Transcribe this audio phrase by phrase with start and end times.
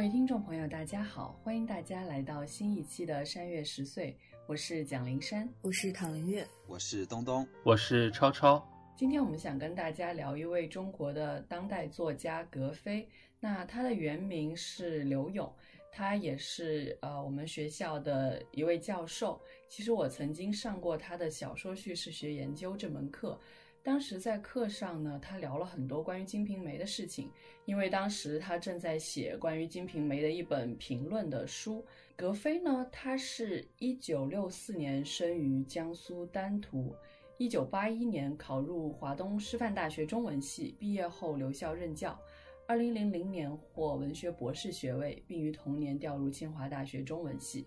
[0.00, 5.46] 位听众朋友，大家好，欢迎大家来到新一期的山月十岁，我是蒋灵山。
[5.60, 13.06] 我是唐灵月，我是东东，我是超超，今天我们想跟大家聊一位中国的当代作家格非。
[13.40, 15.54] 那他的原名是刘勇，
[15.92, 19.38] 他也是呃我们学校的一位教授。
[19.68, 23.38] 其实我曾经上过他的小说叙事学研究这门课。
[23.82, 27.30] 当时在课上呢，他聊了很多关于《金瓶梅》的事情，
[27.64, 31.84] 因为当时他正在写关于《金瓶梅》的一本评论的书。
[32.14, 36.94] 格非呢，他是一九六四年生于江苏丹徒，
[37.38, 42.20] 一九八一年考入华东师范大学中文系，毕业后留校任教。
[42.66, 47.66] 二零零零年获文学博士学位，并于同年调入清华大学中文系。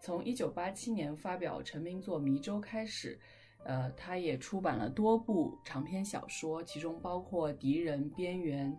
[0.00, 3.18] 从一九八七年发表成名作《迷舟》开始，
[3.64, 8.72] 呃，他也出版了多部长篇小说，其中包括《敌人》《边缘》、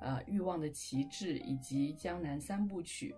[0.00, 3.12] 呃《欲望的旗帜》以及《江南三部曲》。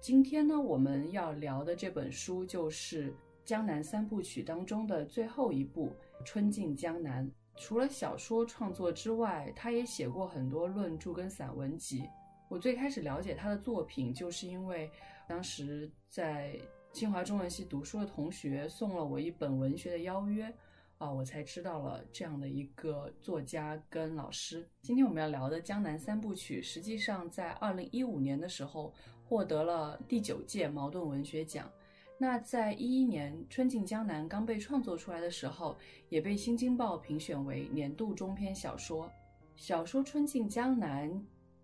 [0.00, 3.10] 今天呢，我们要聊的这本书就是
[3.44, 5.88] 《江南三部曲》当中的最后一部
[6.24, 7.26] 《春尽江南》。
[7.60, 12.08] 除了小说创作之外，他也写过很多论著跟散文集。
[12.48, 14.88] 我最开始了解他的作品，就是因为
[15.26, 16.56] 当时在
[16.92, 20.52] 清华中文系读书的同学送了我一本文学的邀约，
[20.96, 24.66] 啊，我才知道了这样的一个作家跟老师。
[24.82, 28.92] 今天我们要聊的《江南三部曲》，实际上在二零一五年的时候
[29.24, 31.70] 获得了第九届茅盾文学奖。
[32.20, 35.76] 那在一一年《春尽江南》刚被创作出来的时候，
[36.08, 39.08] 也被《新京报》评选为年度中篇小说。
[39.54, 41.08] 小说《春尽江南》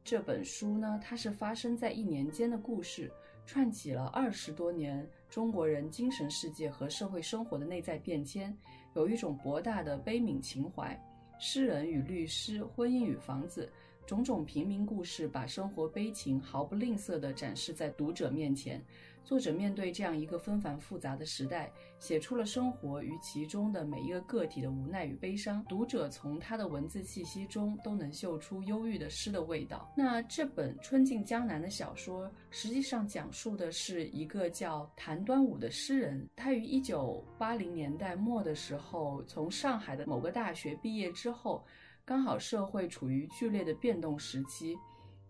[0.05, 3.11] 这本书呢，它是发生在一年间的故事，
[3.47, 8.57] 串起了二十多年中国人精神世界和社会生活的内在变迁，
[8.95, 10.99] 有一种博大的悲悯情怀。
[11.39, 13.71] 诗人与律师，婚姻与房子，
[14.07, 18.83] 种种平民故事，把生活悲情毫不吝啬地展示在读者面前。
[19.25, 25.65] 作者面对这样一个纷繁复杂的时代，写出了生活与其中的每一个个体的无奈与悲伤。
[25.67, 29.91] 读者从他的文字气息中都能嗅出忧郁的诗的味道。
[29.97, 41.65] 那这本《春尽江南》的小说，实际上讲述的是一个叫谭端午的诗人，他于一九八零年代末的时候，从上海的某个大学毕业之后，
[42.05, 44.77] 刚好社会处于剧烈的变动时期，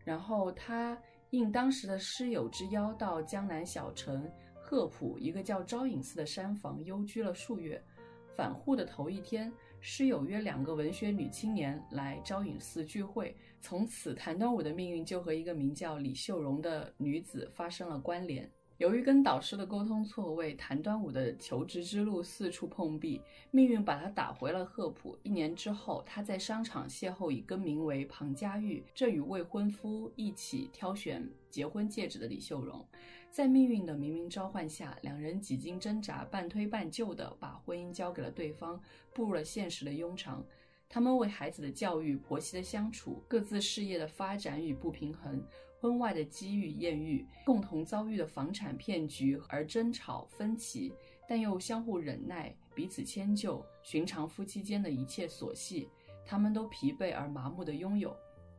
[0.05, 0.99] 然后他。
[1.35, 7.83] 应当时的师友之邀，到江南小城鹤浦一个叫招隐寺的山房幽居了数月。
[8.37, 18.49] 返沪的头一天，师友约两个文学女青年来招隐寺聚会，从此谭端午的命运就和一个名叫李秀荣的女子发生了关联。
[18.79, 23.21] 由于跟导师的沟通错位，谭端午的求职之路四处碰壁，
[23.53, 25.17] 命运把他打回了鹤浦。
[25.23, 32.85] 一年之后，他在商场邂逅已更名为庞佳玉，这与未婚夫一起挑选结婚戒指的李秀荣。
[33.31, 38.81] 在命运的冥冥召唤下，两人几经挣扎，半推半就地把婚姻交给了对方，
[39.15, 40.45] 步入了现实的庸常。
[40.89, 45.41] 他们为孩子的教育、婆媳的相处、各自事业的发展与不平衡。
[45.85, 50.95] 婚外的机遇、艳遇，共同遭遇的房产骗局而争吵分歧，
[51.29, 55.91] 但又相互忍耐，彼此迁就，寻常夫妻间的一切琐细，
[56.25, 58.17] 他们都疲惫而麻木的拥有。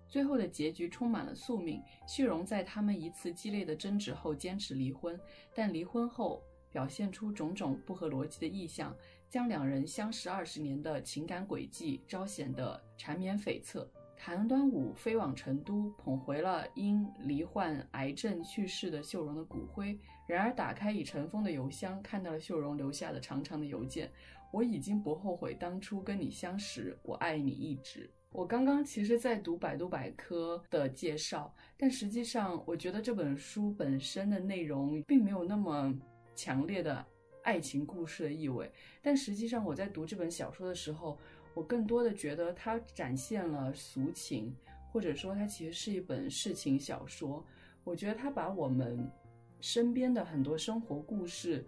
[0.07, 1.81] 最后的结局充满了宿命。
[2.07, 5.19] 旭荣在他们一次激烈的争执后坚持离婚，
[5.51, 8.95] 但离婚后表现出种种不合逻辑的意向，
[9.31, 13.83] 将两人相识二十年的情感轨迹昭显得缠绵悱恻。
[14.25, 19.95] 谭端午飞往成都，捧回了因罹患癌症去世的秀荣的骨灰。
[20.25, 24.11] 然而，打开已尘封的邮箱，看到了秀荣留下的长长的邮件。
[24.51, 28.09] 我已经不后悔当初跟你相识，我爱你一直。
[28.31, 35.93] 我刚刚其实在读百度百科的介绍，但实际上我觉得这本书本身的内容并没有那么
[36.33, 37.05] 强烈的
[37.43, 38.71] 爱情故事的意味。
[39.03, 41.15] 但实际上我在读这本小说的时候，
[41.55, 44.55] 我更多的觉得它展现了俗情，
[44.91, 47.43] 或者说它其实是一本世情小说。
[47.83, 49.09] 我觉得它把我们
[49.61, 51.65] 身边的很多生活故事，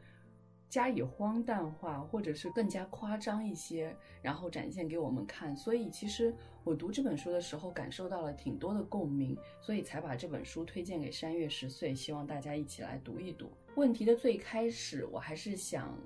[0.70, 5.56] 加以荒诞化，或者是更加夸张一些，然后展现给我们看。
[5.56, 13.50] 所以其实我读这本书的时候，感受到了挺多的共鸣，所以才把这本书推荐给山月十岁，希望大家一起来读一读。
[13.76, 15.98] 问题的最开始，我还是想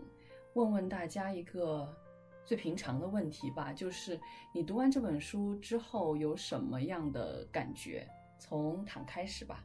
[0.54, 1.92] 问问大家一个
[2.52, 4.20] 最平常的问题吧，就是
[4.54, 8.06] 你读完这本书之后有什么样的感觉？
[8.38, 9.64] 从躺开始吧。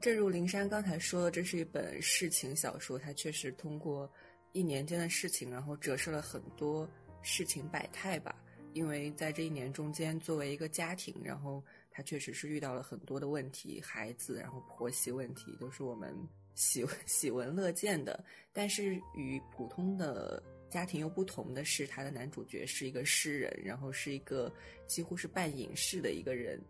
[0.00, 4.10] 正如灵山刚才说的，这是一本事情小说，它确实通过
[4.52, 6.88] 一年间的事情，然后折射了很多
[7.20, 8.34] 事情百态吧。
[8.72, 16.16] 因为在这一年中间，作为一个家庭，然后他确实是遇到了很多的问题，孩子，然后婆媳问题，都是我们
[16.54, 18.24] 喜 喜闻乐见的。
[18.50, 20.42] 但是与普通的
[20.74, 24.52] 家庭又不同的是，他的男主角是一个诗人，然后是一个
[24.88, 26.60] 几乎是半隐士的一个人。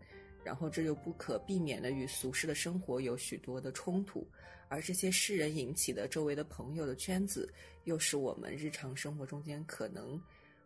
[0.43, 4.23] 然后这就不可避免的与俗世的生活有许多的冲突，
[4.67, 7.51] 而这些诗人引起的周围的朋友的圈子，
[7.85, 10.21] 又是我们日常生活中间可能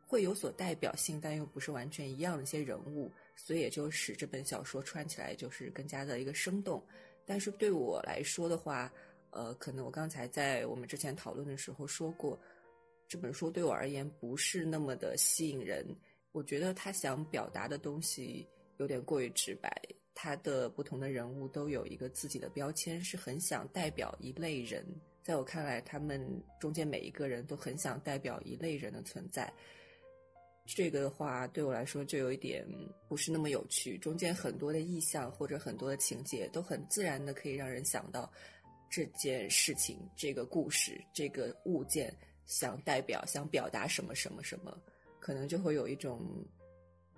[0.05, 6.85] 会有所代表性，但又不是完全一样的一些人物，所以也就使这本小说穿起来就是更加的一个生动。
[7.25, 8.91] 但是对我来说的话，
[9.29, 12.37] 呃，可能我刚才在我们之前讨论的时候说过，
[13.09, 15.83] 这本书对我而言不是那么的吸引人。
[16.31, 18.47] 我觉得他想表达的东西。
[18.77, 19.69] 有点过于直白，
[20.15, 24.85] 他的不同的人物都有一个自己的标签，是很想代表一类人。
[25.21, 26.25] 在我看来，他们
[26.61, 29.53] 中间每一个人都很想代表一类人的存在。
[30.65, 32.65] 这个的话，对我来说就有一点
[33.09, 33.97] 不是那么有趣。
[33.97, 38.31] 中间很多的意象或者很多的情节，都很自然的可以让人想到
[38.89, 42.15] 这件事情、这个故事、这个物件
[42.49, 44.75] 想代表、想表达什么什么什么，
[45.19, 46.19] 可能就会有一种。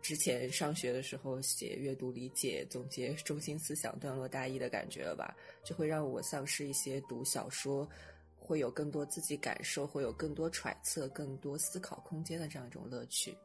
[0.03, 7.87] 之前上学的时候写阅读理解总结中心思想段落大意的感觉了吧，就会让我丧失一些读小说
[8.35, 13.37] 会有更多自己感受，会有更多揣测、更多思考空间的这样一种乐趣。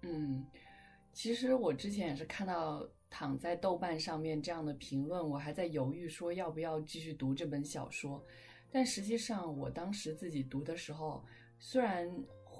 [0.00, 0.44] 嗯，
[1.12, 8.20] 其实我之前也是看到躺在豆瓣上面这样的评论，我还在犹豫说要不要继续读这本小说，
[8.72, 11.24] 但实际上我当时自己读的时候，
[11.58, 12.10] 虽然。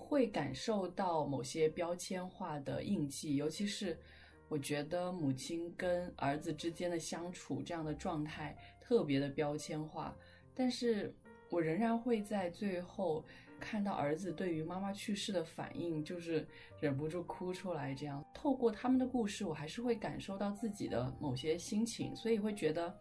[0.05, 3.99] 会感受到某些标签化的印记，尤其是
[4.47, 10.15] 我觉得母亲跟儿子之间的相处这样的状态特别的标签化。
[10.55, 11.15] 但是
[11.49, 13.25] 我仍然会在最后
[13.59, 16.47] 看到儿子对于妈妈去世的反应，就是
[16.79, 17.95] 忍不住哭出来。
[17.95, 22.95] 这样透过他们的故事，我还是会感受到自己的某些心情，所以会觉得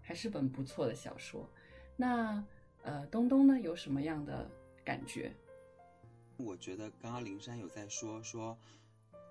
[0.00, 1.50] 还是本不错的小说。
[1.96, 2.44] 那
[2.82, 4.50] 呃，东东呢，有什么样的
[4.84, 5.32] 感觉？
[6.36, 8.58] 我觉得刚刚灵山有在说说，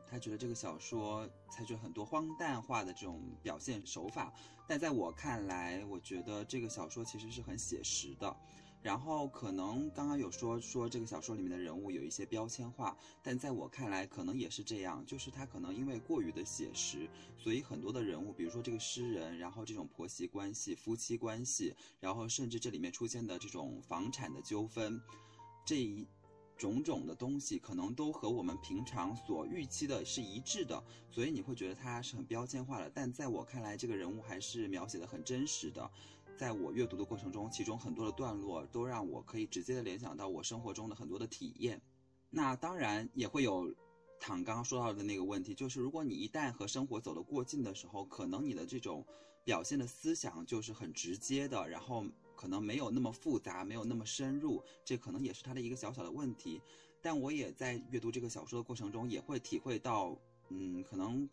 [0.07, 4.31] 他觉得这个小说采取很多荒诞化的这种表现手法，
[4.67, 8.33] 但在我看来，我觉得这个小说其实是很写实的。
[8.81, 25.01] 然后可能刚刚有说说这个小说里面的人物有一些标签化，但在我看来，可能也是这样，就是他可能因为过于的写实，所以很多的人物，比如说这个诗人，然后这种婆媳关系、夫妻关系，然后甚至这里面出现的这种房产的纠纷，
[25.65, 26.07] 这一。
[26.57, 32.87] 种种的东西可能都和我们平常所预期的是一致的，所以你会觉得它是很标签化的。
[32.93, 35.89] 但在我看来，这个人物还是描写的很真实的。
[36.41, 41.79] 在我阅读的过程中，其中很多的段落都让我可以直接的联想到我生活中的很多的体验。
[42.31, 43.71] 那当然也会有
[44.19, 49.05] 躺刚刚说到的那个问题，就是如果你一旦和生活走得过近的时候，可能你的这种
[49.43, 52.03] 表现的思想就是很直接的，然后。
[52.33, 56.59] 可能没有那么复杂，没有那么深入，这可能也是他的一个小小的问题。
[56.99, 60.17] 但我也在阅读这个小说的过程中，也会体会到，
[60.49, 61.29] 嗯，可能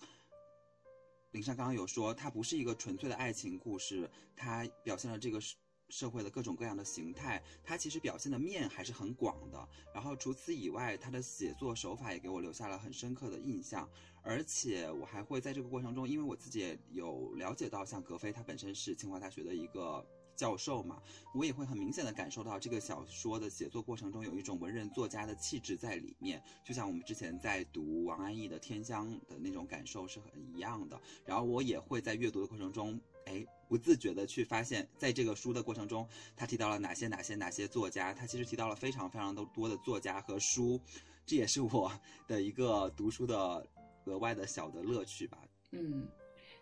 [1.32, 5.56] 林珊刚刚有说，它不是一个纯粹的爱情故事，它表现了这个社
[5.90, 9.68] 社会的各种各样的形态，它其实表现的面还是很广的。
[9.94, 13.88] 然后除此以外，它的写作手法也给我留下了很深刻的印象。
[14.23, 20.04] 而且我还会在这个过程中，因为我自己也有了解到，像格非他本身是清华大学的一个。
[20.38, 21.02] 教授嘛，
[21.35, 30.99] 我也会很明显的感受到这个小说的写作过程中有一种文人作家的气质在里面，就像我们之前在读王安忆的《天香》的那种感受是很一样的。
[31.26, 40.80] 然后我也会在阅读的过程中，哎，不自觉的去发现，在这个书的过程中，他提到了哪些哪些哪些作家，他其实提到了非常非常的多的作家和书，
[41.26, 41.90] 这也是我
[42.28, 43.66] 的一个读书的
[44.04, 45.37] 额外的小的乐趣吧。
[45.73, 46.07] 嗯，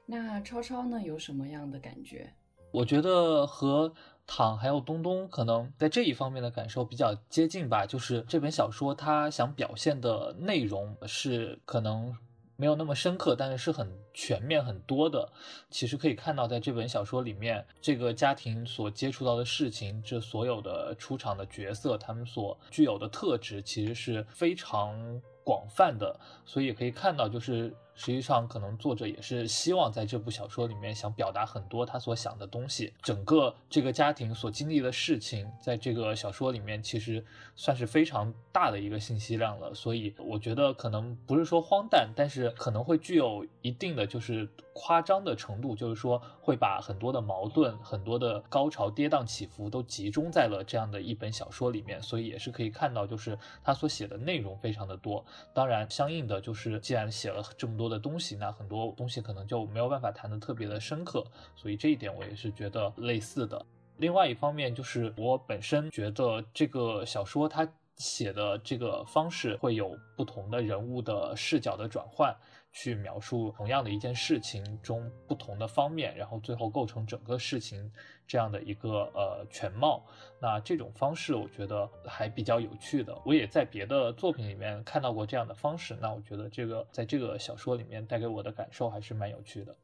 [0.06, 2.32] 那超超呢，有什么样的感觉？
[2.76, 3.90] 我觉得和
[4.26, 12.14] 躺还有东东可能在这一方面的感受比较接近吧，就是这本小说它想表现的内容是可能
[12.54, 15.26] 没有那么深刻，但是是很全面、很多的。
[15.70, 24.94] 其实可以看到，在这本小说里面，这个家庭所接触到的事情，这所有的出场的角色，他们所具有的特质，其实是非常
[25.42, 26.18] 广泛的。
[26.44, 32.92] 所以也可以看到，就是实际上可能作者也是希望在这部小说里面想表达很多他所想的东西。
[33.02, 37.24] 整个这个家庭所经历的事情，在这个小说里面其实
[37.56, 39.74] 算是非常大的一个信息量了。
[39.74, 52.00] 所以我觉得可能不是说荒诞，但是可能会具有一定的就是夸张的程度，就是说会把很多的矛盾、很多的高潮跌宕起伏都集中在了这样的一本小说里面。
[52.02, 55.24] 所以也是可以看到，就是他所写的内容非常的多。
[55.54, 61.24] 当然，相应的就是既然写了这么多的东西，那很多东西可能就没有办法谈得特别的深刻。
[61.54, 63.64] 所以这一点我也是觉得类似的。
[63.98, 67.66] 另外一方面，就是我本身觉得这个小说它
[67.96, 72.36] 写的这个方式会有不同的人物的视角的转换，
[72.76, 77.90] 去描述同样的一件事情中不同的方面，然后最后构成整个事情
[78.26, 80.04] 这样的一个呃全貌。
[80.38, 83.18] 那这种方式我觉得还比较有趣的。
[83.24, 85.96] 我也在别的作品里面看到过这样的方式。
[86.02, 89.74] 那我觉得这个在这个小说里面带给我的感受还是蛮有趣的。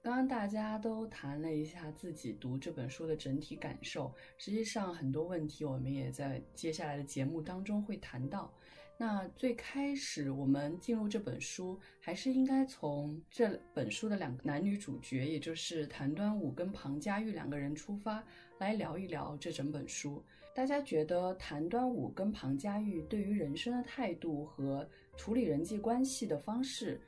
[0.00, 8.52] 刚刚大家都谈了一下自己读这本书的整体感受，实际上很多问题我们也在接下来的节目当中会谈到。
[8.96, 18.24] 那最开始我们进入这本书，还是应该从这本书的两个男女主角，也就是谭端午跟庞家玉两个人出发，
[18.58, 20.24] 来聊一聊这整本书。
[20.54, 27.00] 大家觉得谭端午跟庞家玉对于人生的态度和处理人际关系的方式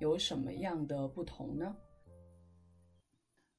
[0.00, 1.76] 有什么样的不同呢？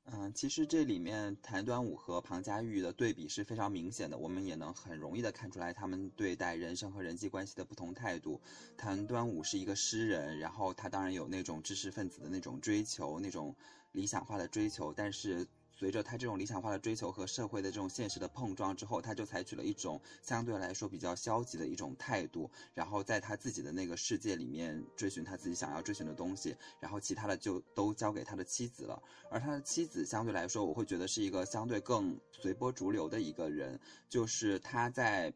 [0.06, 8.40] 嗯，其实这里面谭端午和庞家玉的对比是非常明显的，我们也能很容易的看出来他们对待人生和人际关系的不同态度。
[8.78, 13.56] 谭端午是一个诗人，然后他当然有那种知识分子的那种追求，那种
[13.94, 15.48] 理想化的追求，但是。
[15.78, 29.02] 随着他这种理想化的追求和社会的这种现实的碰撞之后，他就采取了一种相对来说比较消极的一种态度，然后在他自己的那个世界里面追寻他自己想要追寻的东西，然后其他的就都交给他的妻子了。
[29.30, 33.78] 而他的妻子相对来说，我会觉得是一个相对更随波逐流的一个人，
[34.08, 35.34] 就是他在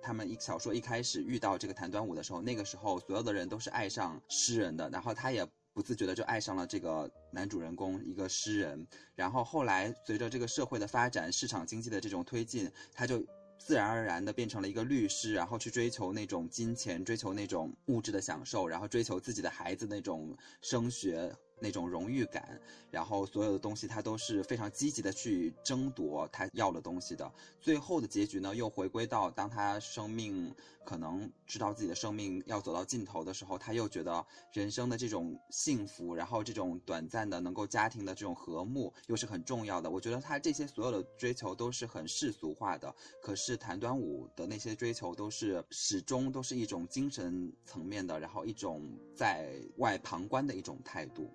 [0.00, 5.46] 他们一小说一开始遇到这个谭端午的时候，那个时候所有的人都是爱上诗人的，然后他也。
[5.80, 8.86] 不自觉的就爱上了这个男主人公，一个诗人。
[9.14, 13.24] 然后后来随着这个社会的发展，市场经济的这种推进，他就
[13.58, 21.34] 自然而然的变成了一个律师，然后去追求那种金钱，追求那种物质的享受，然后追求自己的孩子那种升学。
[21.60, 27.30] 那种荣誉感，然后所有的东西他都是非常积极的去争夺他要的东西的。
[27.60, 39.90] 最后的结局呢，又回归到当他生命可能知道自己的生命要走到尽头的时候，他又觉得人生的这种幸福，然后这种短暂的能够家庭的这种和睦又是很重要的。
[39.90, 48.82] 我觉得他这些所有的追求都是很世俗化的，可是谭端午的那些追求都是始终都是一种精神层面的，然后一种
[49.14, 51.30] 在外旁观的一种态度。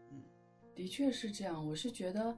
[0.76, 2.38] 的确是这样，我是觉得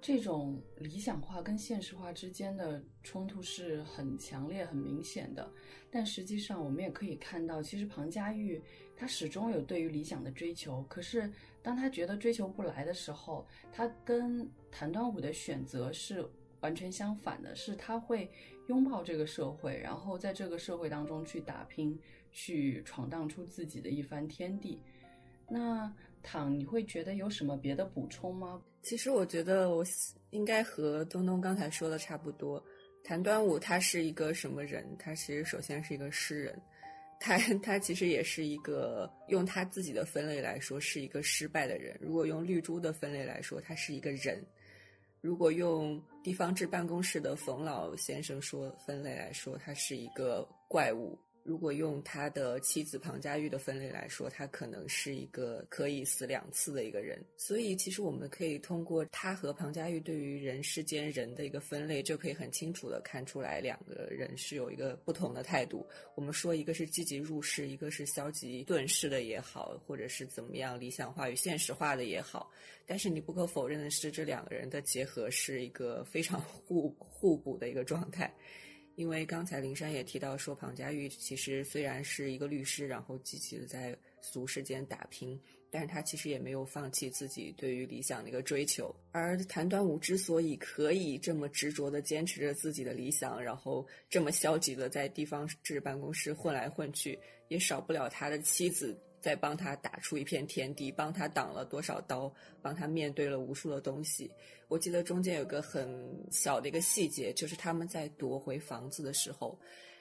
[0.00, 5.48] 这种理想化跟现实化之间的冲突是很强烈、很明显的。
[5.90, 8.60] 但实际上，我们也可以看到，其实庞家玉
[8.96, 10.84] 他始终有对于理想的追求。
[10.88, 11.30] 可是
[11.62, 16.28] 当他觉得追求不来的时候，他跟谭端午的选择是
[16.60, 18.28] 完全相反的，是他会
[18.66, 21.96] 拥抱这个社会，然后在这个社会当中去打拼，
[22.32, 24.80] 去闯荡出自己的一番天地。
[25.48, 25.94] 那。
[26.26, 28.60] 躺你会觉得有什么别的补充吗？
[28.82, 29.84] 其实我觉得我
[30.30, 32.62] 应该和东东刚才说的差不多。
[33.04, 34.84] 谭端午他是一个什么人？
[34.98, 36.60] 他其实首先是一个诗人，
[37.20, 41.96] 他他其实也是一个用他自己的分类来说是一个失败的人。
[42.00, 44.36] 如果用绿珠的分类来说，他是一个人；
[45.20, 51.16] 如果用地方志办公室的冯老先生说分类来说，他是一个怪物。
[51.46, 57.24] 如果用他的妻子庞家玉的分类来说，他可能是一个可以死两次的一个人。
[57.36, 65.86] 所以，其实我们可以通过他和庞家玉对于人世间人的一个分类，就可以很清楚的看出来两个人是有一个不同的态度。
[66.16, 72.50] 我们说一个是积极入世，一个是消极遁世的也好，或者是怎么样理想化与现实化的也好。
[72.84, 78.34] 但是你不可否认的是，这两个人的结合是一个非常互互补的一个状态。
[78.96, 85.38] 因为刚才林珊也提到说，庞佳玉其实虽然是一个律师，然后积极的在俗世间打拼，
[85.70, 88.94] 但是他其实也没有放弃自己对于理想的一个追求。
[89.12, 98.98] 而谭端午之所以可以这么执着的坚持着自己的理想，然后这么消极的在地方志办公室混来混去，也少不了他的妻子。
[99.26, 104.30] 在帮他打出一片天地，帮他挡了多少刀，帮他面对了无数的东西。
[104.68, 105.84] 我记得中间有个很
[106.30, 109.58] 小的一个细节，就是他们在夺回房子的时候，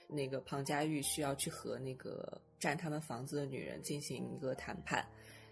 [0.07, 5.03] 那个庞佳玉需要去和那个占他们房子的女人进行一个谈判，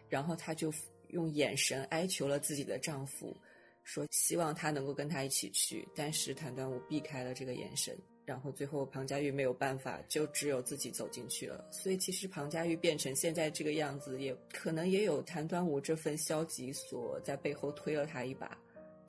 [0.08, 0.72] 然后他就
[1.08, 3.36] 用眼神哀求了自己的丈夫，
[3.84, 7.98] 说希望他能够跟他一起去，但是谭端午避开了这个眼神。
[8.26, 11.68] 然后最后庞佳玉没有办法，就只有自己走进去了。
[11.72, 18.58] 所以其实庞佳玉变成现在这个样子，也可能也有谭端午这份消极所在背后推了他一把，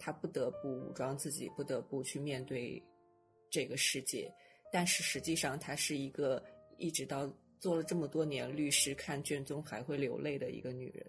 [0.01, 2.83] 他不得不武装自己，不得不去面对
[3.51, 4.29] 这个世界。
[4.73, 6.43] 但是实际上，她是一个
[6.77, 11.07] 一直到做了这么多年律师，看卷宗还会流泪的一个女人。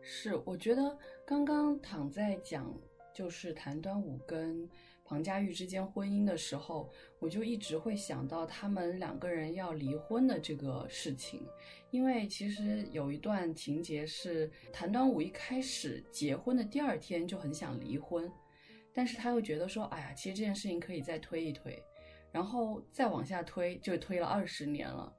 [0.00, 0.96] 是，我觉得
[1.26, 2.74] 刚刚躺在讲
[3.12, 4.66] 就是谭端午跟。
[5.10, 6.88] 庞家玉之间婚姻的时候，
[7.18, 11.44] 我就一直会想到他们两个人要离婚的这个事情，
[11.90, 18.30] 因为其实有一段情节是谭端午一开始结婚的第二天就很想离婚，
[18.94, 21.82] 但是他又觉得说，哎呀，其实这件事情可以再推一推，
[22.30, 25.12] 然后再往下推就推了二十年了，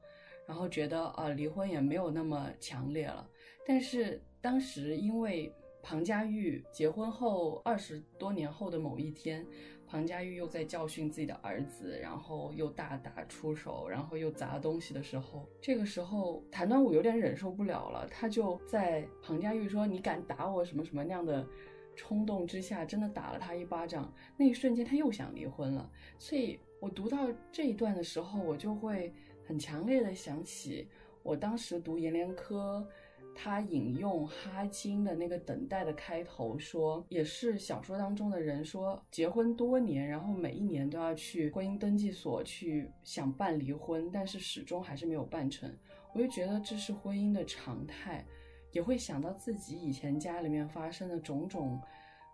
[0.47, 3.29] 然后觉得啊离婚也没有那么强烈了，
[3.67, 9.45] 但是当时因为庞家玉结婚后二十多年后的某一天。
[9.91, 21.45] 庞家玉又在教训自己的儿子，然后又大打出手，然后又砸东西的时候，这个时候谭端午有点忍受不了了，他就在庞家玉说“你敢打我什么什么”那样的
[21.93, 24.13] 冲动之下，真的打了他一巴掌。
[24.37, 25.91] 那一瞬间他又想离婚了。
[26.17, 29.13] 所以我读到这一段的时候，我就会
[29.45, 30.87] 很强烈的想起
[31.21, 32.87] 我当时读研联科。
[33.33, 45.71] 他引用哈金的那个等待的开头说，也是小说当中的人说，结婚多年，然后每一年都要去婚姻登记所去想办离婚，但是始终还是没有办成。
[46.13, 48.25] 我就觉得这是婚姻的常态，
[48.71, 51.81] 也会想到自己以前家里面发生的种种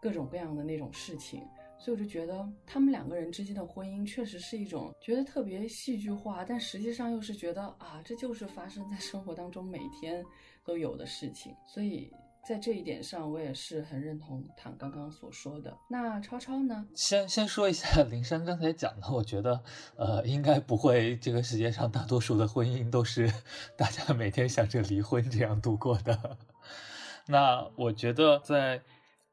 [0.01, 1.41] 各种各样的那种事情。
[1.79, 10.25] 所以我就觉得他们两个人之间的婚姻确实是一种觉得特别戏剧化，但实际上又是觉得啊，这就是发生在生活当中每天
[10.67, 11.55] 都有的事情。
[11.65, 12.11] 所以
[12.45, 15.75] 在这一点上，我也是很认同唐刚刚所说的。
[15.89, 16.85] 那超超呢？
[16.93, 19.63] 先先说一下 林珊刚才讲的，我觉得
[19.95, 23.31] 呃，应该不会，这个世界上大多数的婚姻都是
[23.77, 26.37] 大家每天想着离婚这样度过的。
[27.27, 28.81] 那我觉得在。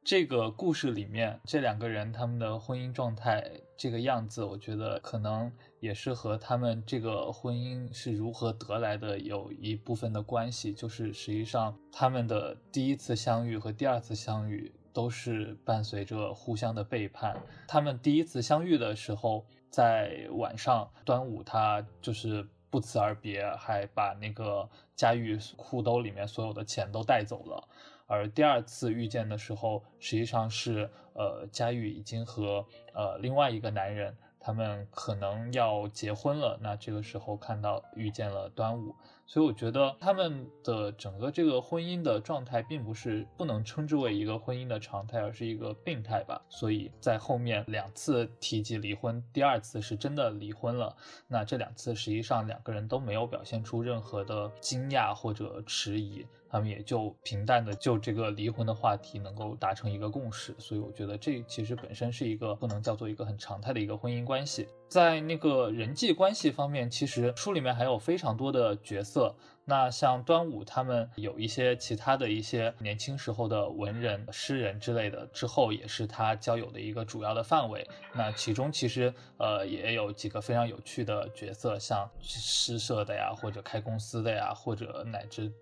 [0.04, 3.42] 这个故事里面，这两个人他们的婚姻状态
[3.74, 10.74] 这个样子，我觉得可能也是和他们这个婚姻是如何得来的有一部分的关系。
[10.74, 17.34] 就是实际上，他们的第一次相遇和第二次相遇都是伴随着互相的背叛。
[17.66, 27.66] 他们第一次相遇的时候，在晚上，端午他就是不辞而别，还把那个佳玉裤兜里面所有的钱都带走了。
[28.06, 36.58] 而第二次遇见的时候，实际上是呃，佳玉已经和呃另外一个男人，他们可能要结婚了。
[36.60, 38.94] 那这个时候看到遇见了端午，
[39.26, 46.42] 所以我觉得他们的整个这个婚姻的状态，并不是不能称之为一个婚姻的常态，而是一个病态吧。
[46.48, 50.94] 所以在后面两次提及离婚，第二次是真的离婚了。
[51.26, 56.26] 那这两次实际上两个人都没有表现出任何的惊讶或者迟疑。
[56.54, 64.68] 他们也就平淡的就这个离婚的话题能够达成一个共识，所以我觉得这其实本身是一个不能叫做一个很常态的一个婚姻关系。
[64.86, 69.34] 在那个人际关系方面，其实书里面还有非常多的角色。
[69.64, 77.84] 那像端午他们有一些其他的一些年轻时候的文人、诗人之类的，之后也是他交友的一个主要的范围。
[78.14, 85.52] 那其中其实呃也有几个非常有趣的角色，像诗社的呀，或者开公司的呀，或者乃至。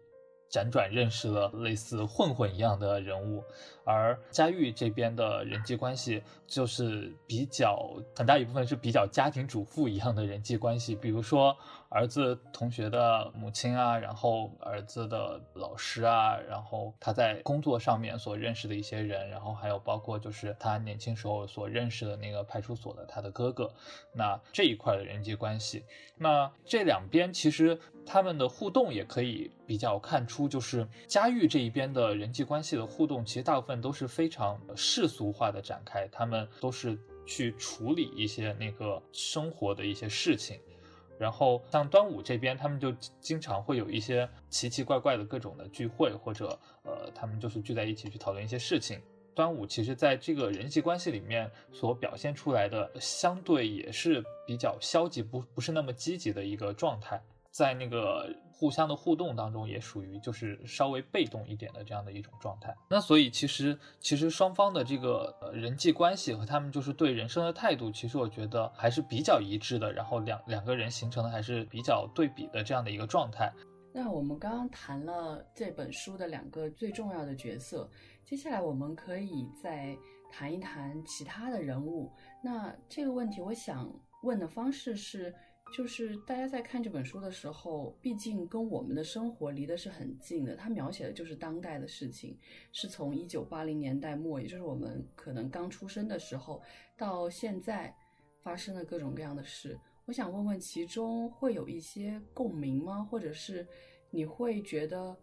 [0.52, 3.42] 辗转认识了类似混混一样的人物，
[3.84, 11.56] 而佳玉这边的人际关系就是比较很大一部分是比较家庭主妇一样的人际关系，比如说。
[11.94, 23.70] 儿子同学的母亲啊，然后儿子的老师啊，然后他在工作上面所认识的一些人，然后还有包括就是他年轻时候所认识的那个派出所的他的哥哥，
[24.14, 25.84] 那这一块的人际关系，
[26.16, 40.58] 那这两边其实他们的互动也可以比较看出，就是佳玉这一边的人际关系的互动，其实大部分都是非常世俗化的展开，他们都是去处理一些那个生活的一些事情。
[41.22, 49.00] 然后像端午这边，他们就经常会有一些奇奇怪怪的各种的聚会，或者呃，他们就是聚在一起去讨论一些事情。
[49.32, 57.22] 端午其实在这个人际关系里面所表现出来的，相对也是比较消极，不不是那么积极的一个状态。
[57.52, 62.74] 在那个互相的互动当中，也属于就是稍微被动一点的这样的一种状态。
[62.88, 69.92] 那所以其实其实双方的这个人际关系和他们就是对人生的态度，其实我觉得还是比较一致的。
[69.92, 73.52] 然后两两个人形成的还是比较对比的这样的一个状态。
[73.92, 77.86] 那我们刚刚谈了这本书的两个最重要的角色，
[78.24, 79.94] 接下来我们可以再
[80.30, 82.10] 谈一谈其他的人物。
[82.42, 85.34] 那这个问题，我想问的方式是。
[85.72, 90.54] 就是大家在看这本书的时候，毕竟跟我们的生活离的是很近的。
[90.54, 92.38] 它描写的就是当代的事情，
[92.72, 96.62] 是从一九八零年代末，也就是我们可能刚出生的时候，
[96.96, 97.94] 到现在
[98.42, 99.78] 发生的各种各样的事。
[100.04, 103.02] 我想问问，其中会有一些共鸣吗？
[103.02, 103.66] 或者是
[104.10, 105.16] 你会觉得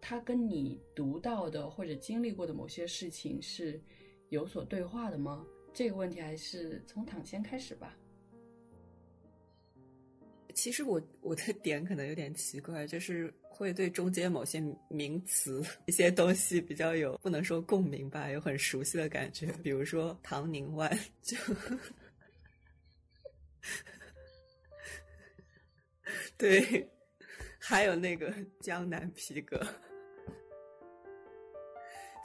[0.00, 3.80] 它跟你读到的或者经历过的某些事情是
[4.28, 5.46] 有所对话的吗？
[5.72, 7.96] 这个问题还是从躺先开始吧。
[10.54, 19.46] 其实我我的点可能有点奇怪，就是会对中间某些名词、一些东西比较有不能说共鸣吧，有很熟悉的感觉。
[19.62, 21.36] 比如说唐宁湾，就
[26.38, 26.88] 对，
[27.58, 29.60] 还有那个江南皮革，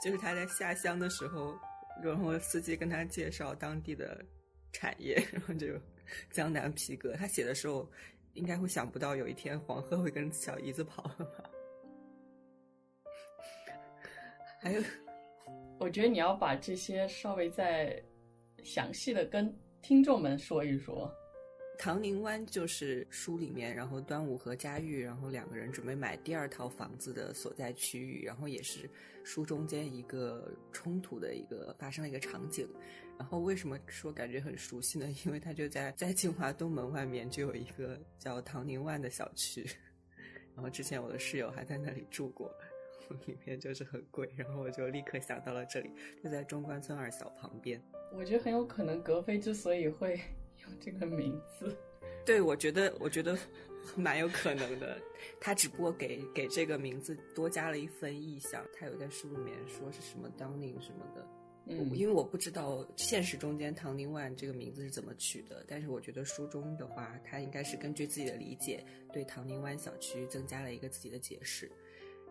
[0.02, 1.58] 就是他在下乡的时候，
[2.02, 4.24] 然后司机跟他介绍当地的
[4.72, 5.66] 产业，然后就
[6.30, 7.90] 江南皮革，他写的时候。
[8.34, 11.50] 应该会想不到有一天黄鹤会跟小姨子跑了吧？
[14.60, 14.82] 还有，
[15.80, 18.02] 我觉得你要把这些稍微再
[18.62, 21.12] 详细的跟听众们说一说。
[21.82, 28.86] 唐宁湾就是书里面，然后端午和佳玉，然后两个人准备买第二套房子的所在区域，然后也是
[29.24, 32.68] 书中间一个冲突的一个发生的一个场景。
[33.18, 35.10] 然后为什么说感觉很熟悉呢？
[35.24, 39.66] 因为它就在在清华东门外面就有一个叫唐宁湾的小区，
[40.54, 42.54] 然后之前我的室友还在那里住过，
[43.26, 45.90] 里面就是很贵，然后我就立刻想到了这里，
[46.22, 47.82] 就在中关村二小旁边。
[48.12, 50.20] 我觉得很有可能格飞之所以会
[50.62, 51.76] 用这个名字，
[52.24, 53.36] 对我觉得我觉得
[53.96, 55.00] 蛮有可能的，
[55.40, 61.26] 他只不过给给这个名字多加了一分意象，他有在书里面说是什么当宁什么的。
[61.66, 71.70] 嗯，因为我不知道现实中间唐宁万这个名字是怎么取的，但是我觉得书中的话，他应该是根据自己的理解，对唐宁湾小区增加了一个自己的解释，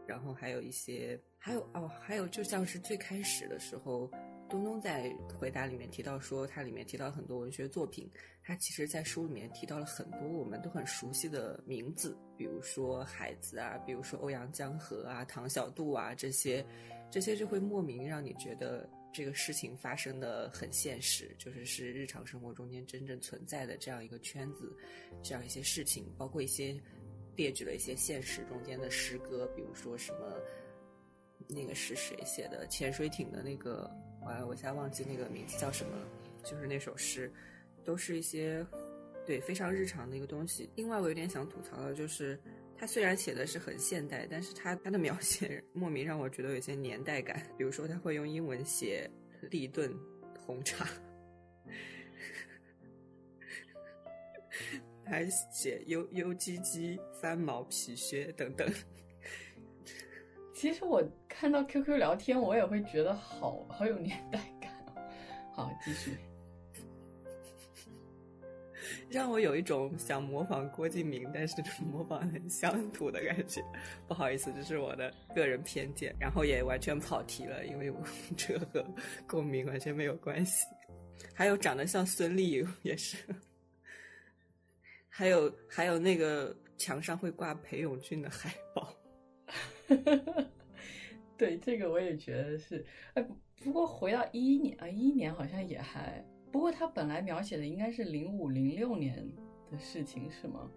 [0.05, 4.11] 然后还有一些，还有哦，还有就像是最开始的时候，
[4.49, 8.09] 东东在回答里面提到说，它里面提到很多文学作品，
[8.43, 16.65] 他其实在书里面提到了很多我们都很熟悉的名字，比如说海子啊，比如说欧阳江河啊、唐小杜啊这些，
[17.09, 18.89] 这些就会莫名让你觉得。
[19.11, 24.71] 这个事情发生的很现实，就是是日常生活中间真正存在的这样一个圈子，
[25.23, 26.79] 这样一些事情，包括一些
[27.35, 30.35] 列举了一些现实中间的诗歌，比如说什么
[31.47, 33.89] 那个是谁写的潜水艇的那个，
[34.21, 36.07] 完了我现在忘记那个名字叫什么了，
[36.43, 37.31] 就是那首诗，
[37.83, 38.65] 都是一些
[39.25, 40.69] 对非常日常的一个东西。
[40.75, 42.39] 另外，我有点想吐槽的就是。
[42.81, 47.45] 他虽然写的是很现代，但是他他的描写莫名让我觉得有些年代感。
[47.57, 49.11] 比如说，他会用英文写
[49.51, 49.93] 立顿
[50.45, 50.87] 红茶，
[55.03, 58.65] 还写优优鸡鸡翻毛皮靴等等。
[60.59, 64.69] 其实我看到 QQ 聊天，我也会觉得好好有年代感。
[65.53, 66.17] 好，继续。
[69.09, 71.55] 让我有一种想模仿郭敬明，但是
[71.89, 73.63] 模仿很乡土的感觉。
[74.05, 77.89] 不好意思，这是我的个人偏见，然后也完全跑题了，因为
[78.35, 78.85] 这和
[79.25, 80.65] 共鸣完全没有关系。
[81.33, 83.15] 还有长得像孙俪也是，
[85.07, 88.93] 还有还有那个墙上会挂裴勇俊的海报。
[91.37, 92.85] 对，这个我也觉得是。
[93.13, 93.25] 哎，
[93.63, 96.23] 不过回到一一年啊，一一年好像也还。
[96.51, 99.25] 不过他本来描写的应该是零五零六年
[99.71, 100.69] 的事情，是吗？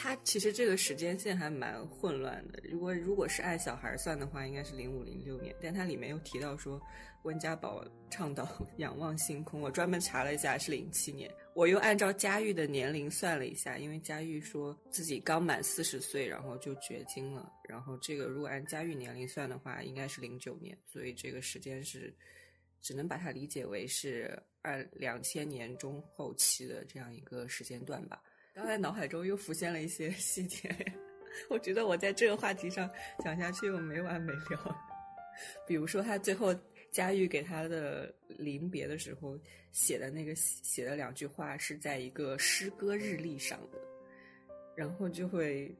[0.00, 2.62] 他其实这个时间线还蛮混乱的。
[2.70, 5.52] 如果如果是按小孩算的话，应该是零五零六年。
[5.60, 6.80] 但他里面又提到说，
[7.24, 9.60] 温家宝倡导 仰望星空。
[9.60, 11.28] 我专门查了一下，是零七年。
[11.52, 17.52] 我又按照佳玉的年龄算了一下，因为佳玉说自己刚满四十岁，然后就绝经了。
[17.68, 20.78] 然后这个如果按佳玉年龄算的话，应该是零九年。
[20.86, 22.14] 所以这个时间是。
[22.80, 28.22] 只能把它理解为是二两千年中后期的这样一个时间段吧。
[28.58, 30.68] 刚才脑海中又浮现了一些 细节，
[31.48, 32.90] 我觉得我在这个话题上
[33.22, 34.76] 讲下去又没完没了。
[35.64, 36.52] 比如说他最后
[36.90, 39.38] 佳玉给他的临别的时候
[39.70, 43.78] 写的那个写的两句话是在一个诗歌日历上的，
[44.74, 45.72] 然后就会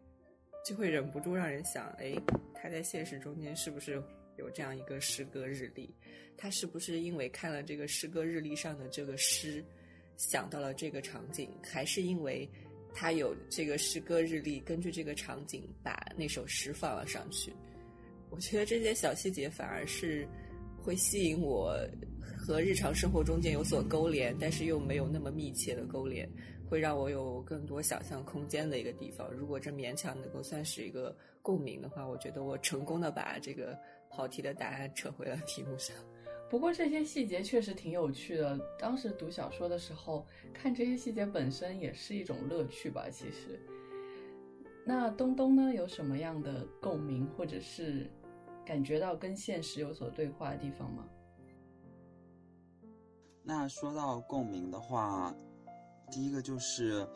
[0.65, 2.15] 就会忍不住让人想，哎，
[2.55, 4.01] 他在现实中间是不是
[4.37, 5.93] 有这样一个诗歌日历？
[6.37, 9.65] 他是不是因为看了这个诗歌日历上的这个诗，
[10.17, 12.49] 想到了这个场景，还是因为
[12.95, 17.53] 他有这个诗歌日历，根据这个场景把那首诗放了上去？
[18.31, 20.29] 我觉得这些小细节反而是
[20.83, 21.79] 会吸引我
[22.37, 26.29] 和日常生活中间有所勾连，但是又没有那么密切的勾连，
[26.69, 29.31] 会让我有更多想象空间的一个地方。
[29.33, 33.79] 如果这勉强能够算是一个共鸣的话，我觉得我成功的把这个
[34.11, 35.97] 跑题的答案扯回了题目上。
[36.51, 38.59] 不过这些细节确实挺有趣的。
[38.79, 43.09] 当时读小说的时候，看这些细节本身也是一种乐趣吧。
[43.11, 43.61] 其实，
[44.85, 48.11] 那东东呢，有什么样的共鸣，或者是
[48.65, 51.07] 感觉到跟现实有所对话的地方吗？
[53.43, 55.35] 那说到共鸣的话，
[56.11, 57.07] 第一个就是。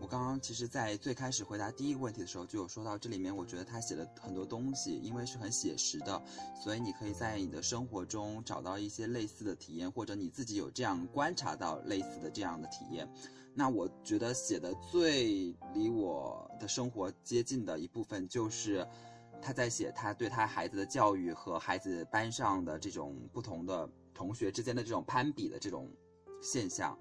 [0.00, 6.22] 我刚刚其实，在最开始回答第一个问题的时候，就有说到这里面，我觉得他写的很多东西，因为是很写实的，
[6.62, 13.08] 所以你可以在你的生活中找到一些类似的体验，或者你自己有这样观察到类似的这样的体验。
[13.54, 18.86] 那我觉得写的最离我的生活接近的一部分，就是
[19.42, 25.90] 他在写他对他孩子的教育和孩子班上的这种不同的同学之间的这种攀比的这种
[26.40, 26.96] 现象。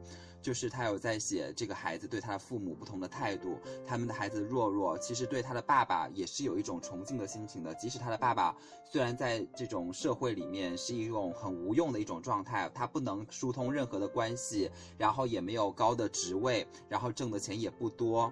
[0.47, 8.55] 就是他有在写这个孩子对他的父母不同的态度，他们的孩子弱弱其实对他的爸爸也是有一种崇敬的心情的，即使他的爸爸
[8.89, 18.31] 虽然在这种社会里面是一种很无用的一种状态，他不能疏通任何的关系，然后也没有高的职位，然后挣的钱也不多。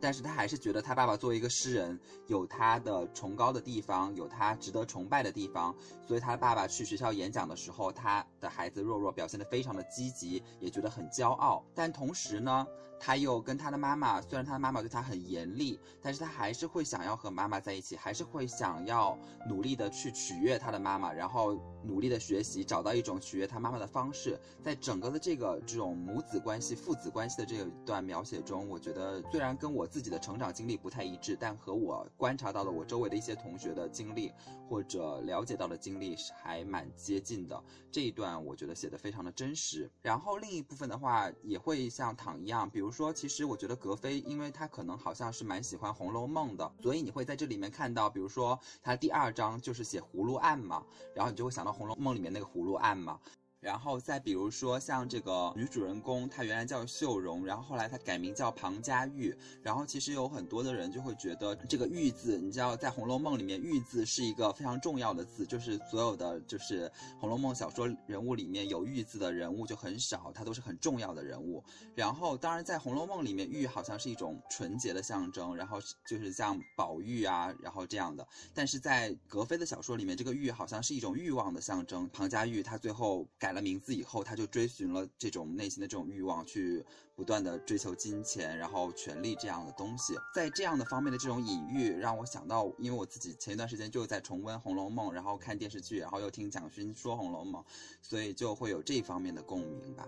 [0.00, 5.74] 但是他还是觉得他爸爸作为一个诗人，有他的崇高的地方，有他值得崇拜的地方。
[6.06, 11.64] 所以他爸爸去学校演讲的时候，他的孩子若若表现得非常的积极，也觉得很骄傲。
[11.74, 12.66] 但同时呢，
[13.00, 24.38] 他又跟他的妈妈，虽然他的妈妈对他很严厉，但是他还是会想要和妈妈在一起，还是会想要努力的去取悦他的妈妈，然后努力的学习，找到一种取悦他妈妈的方式。
[24.62, 29.88] 在整个的这个这种母子关系、父子关系的这一段描写中，我觉得虽然跟我。
[29.88, 34.30] 自己的成长经历不太一致，但和我观察到的我周围的一些同学的经历
[34.68, 37.58] 或者了解到的经历是还蛮接近的。
[37.90, 39.90] 这一段我觉得写的非常的真实。
[40.02, 50.82] 然后另一部分的话也会像躺一样，比如比如说，其实我觉得格非，因为他可能好像是蛮喜欢《红楼梦》的，所以你会在这里面看到，比如说他第二章就是写葫芦案嘛，
[51.14, 53.20] 然后你就会想到《红楼梦》里面那个葫芦案嘛。
[53.60, 59.36] 然后再比如说像这个女主人公，她原来叫秀容，然后后来她改名叫庞家玉。
[59.62, 66.86] 然后其实有很多的人就会觉得这个玉字，你知道在《红楼梦》里面，玉字是一个非常重要的字，就是所有的就是
[67.18, 71.62] 《红楼梦》小说人物里面有玉字的人物就很少，它都是很重要的人物。
[71.96, 78.24] 然后当然在《红楼梦》里面，玉好像是一种纯洁的象征，然后就是像宝玉啊，然后这样的。
[78.54, 82.08] 但是在格非的小说里面，这个玉好像是一种欲望的象征。
[82.12, 83.47] 庞家玉他最后改。
[83.48, 86.84] 改了名字以后，他就追寻了这种内心的这种欲望，去
[87.16, 90.14] 不断的追求金钱，然后权力这样的东西。
[90.34, 97.62] 在这样的方面的这种隐喻，让我想到，因为我自己前一段时间就在重温《红楼梦》，然后看电视剧，然后又听蒋勋说《红楼梦》，
[98.02, 100.06] 所以就会有这方面的共鸣吧。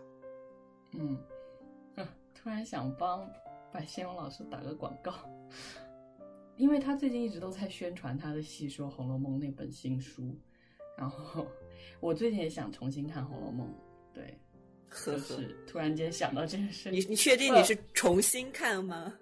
[0.92, 1.18] 嗯，
[2.34, 3.26] 突然想帮
[3.72, 5.14] 白先勇老师打个广告，
[6.58, 10.36] 因为他最近一直都在宣传他的戏说《红楼梦》那本新书，
[10.98, 11.46] 然后。
[12.00, 13.66] 我最近也想重新看《红楼梦》，
[14.14, 14.38] 对，
[15.04, 16.90] 就是突然间想到这件事。
[16.90, 19.12] 你你确定你是重新看吗？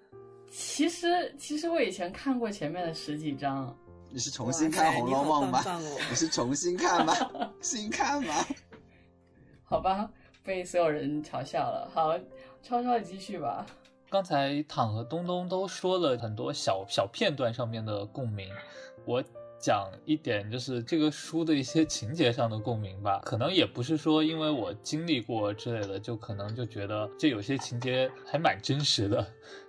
[0.49, 3.75] 其实其实我以前看过前面的十几章。
[4.09, 5.63] 你是重新看《红楼梦》吗？
[6.09, 7.13] 你是重新看吗？
[7.61, 8.33] 新看吗？
[9.63, 10.09] 好吧，
[10.43, 11.87] 被所有人嘲笑了。
[11.93, 12.17] 好，
[12.63, 13.65] 超超你继续吧。
[14.09, 18.49] 刚才躺和东东都说了很多小小片段上面的共鸣，
[19.05, 19.23] 我。
[19.59, 29.25] 讲一点就是这个书的一些情节上的共鸣吧，可能也不是说因为我经历过之类的，就可能就觉得这有些情节还蛮真实的，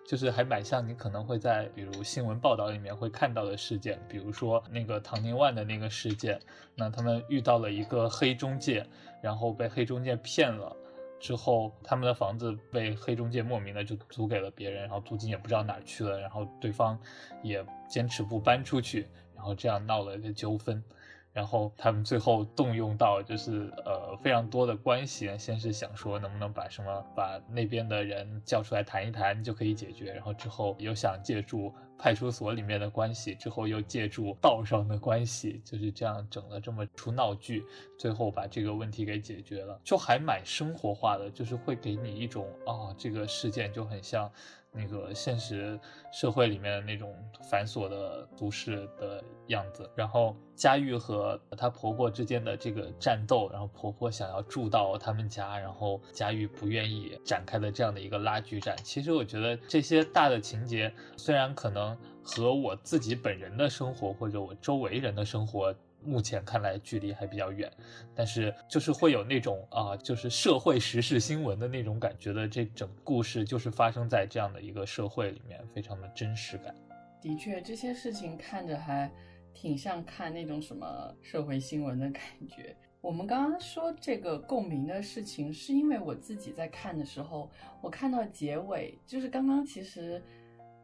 [0.06, 6.40] 就是还蛮像你可能会在比如新闻报道里面会看到的事件，比如说那个唐宁万的那个事件，
[6.76, 8.86] 那他们遇到了一个黑中介，
[9.20, 10.74] 然后被黑中介骗了，
[11.18, 16.96] 之后他们的房子被黑中介莫名的就租给了别人，然后租金也不知道哪去了，然后对方
[17.42, 19.08] 也坚持不搬出去。
[19.40, 20.84] 然后这样闹了一个纠纷，
[21.32, 37.64] 然后他们最后动用到就是呃非常多的关系，先是想说能不能把什么把那边的人叫出来谈一谈就可以解决，然后之后又想借助派出所里面的关系，之后又借助道上的关系，就是这样整了这么出闹剧，
[37.98, 44.30] 最后把这个问题给解决了，就还蛮生活化的，就是会给你一种啊这个事件就很像。
[44.72, 45.78] 那个现实
[46.12, 47.14] 社会里面那种
[47.50, 49.90] 繁琐的都市的样子。
[49.94, 58.76] 然后佳玉和她婆婆之间的这个战斗，然后婆婆想要住到他们家，然后佳玉不愿意展开的这样的一个拉锯战。
[58.84, 65.74] 其实我觉得这些大的情节，虽然可能和我自己本人的生活或者我周围人的生活。
[66.02, 67.70] 目前看来距离还比较远，
[68.14, 76.74] 但是就是会有那种啊，就是社会时事新闻的那种感觉的，这整故事就是发生在这样的一个社会里面，非常的真实感。
[77.20, 79.10] 的确，这些事情看着还
[79.52, 82.74] 挺像看那种什么社会新闻的感觉。
[83.00, 90.22] 我们刚刚说这个共鸣的事情，是因为我自己在看的时候，我看到结尾，就是刚刚其实。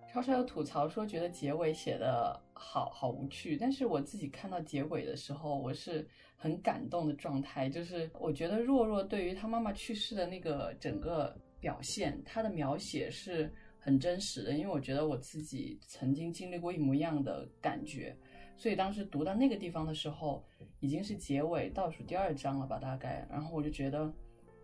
[0.08, 3.56] 超超有吐槽说，觉得结尾写的好好无趣。
[3.56, 7.68] 但是我自己看到结尾的时候，我是很感动的状态。
[7.68, 14.52] 就是我觉得若若对于她妈妈去世的那个整个表现，她的描写是很真实的。
[14.52, 18.16] 因为我觉得我自己曾经经历过一模一样的感觉，
[18.56, 20.42] 所以当时读到那个地方的时候，
[20.80, 23.26] 已经是结尾倒数第二章了吧，大概。
[23.30, 24.10] 然后我就觉得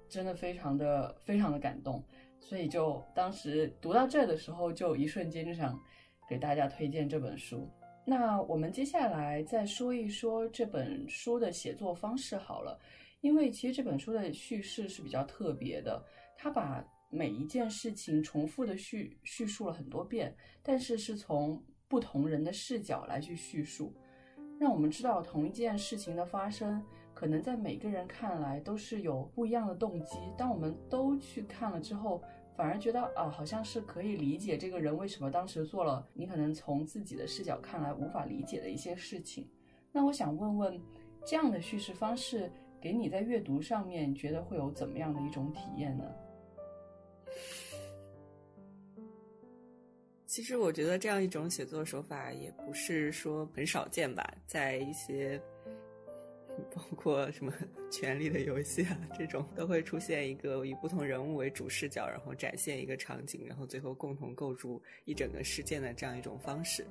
[0.09, 2.03] 真的非常的非常的感动。
[2.41, 5.79] 所以就当时读到这的时候，就一瞬间就想
[6.29, 7.71] 给大家推荐这本书。
[8.05, 12.79] 那我们接下来再说一说这本书的写作方式好了，
[13.21, 16.05] 因为其实这本书的叙事是比较特别的，
[16.37, 23.95] 它把每一件事情重复的叙叙述了很多遍，但是是从不同人的视角来去叙述，
[24.59, 26.83] 让我们知道同一件事情的发生。
[27.15, 30.17] 可能在每个人看来都是有不一样的动机。
[30.37, 32.21] 当我们都去看了之后，
[32.57, 39.49] 反而觉得啊，好像是可以理解这个人为什么当时做了你可能从自己的视角看来无法理解的一些事情。
[39.91, 40.81] 那我想问问，
[41.25, 46.05] 这样的叙事方式给你在阅读上面觉得会有怎么样的一种体验呢？
[50.27, 55.41] 其实我觉得这样一种写作手法也不是说很少见吧，在一些。
[56.75, 57.53] 包括什么
[57.91, 66.87] 《权力的游戏》啊，这种都会出现一个以不同人物为主视角，然后展现一个场景，然后最后共同构筑一整个事件的这样一种方式。